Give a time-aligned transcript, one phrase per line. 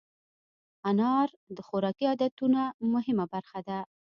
[0.89, 2.61] انار د خوراکي عادتونو
[2.93, 3.79] مهمه برخه ده.